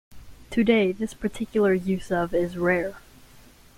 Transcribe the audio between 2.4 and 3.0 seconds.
rare.